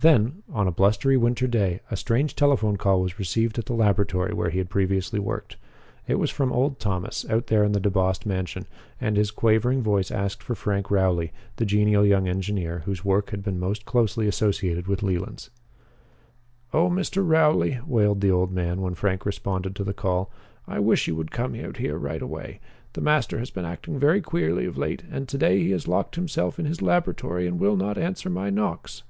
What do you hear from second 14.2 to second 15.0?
associated